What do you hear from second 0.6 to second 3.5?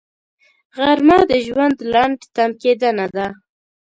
غرمه د ژوند لنډ تم کېدنه ده